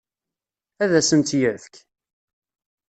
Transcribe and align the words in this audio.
Ad 0.83 0.91
asen-tt-yefk? 0.99 1.75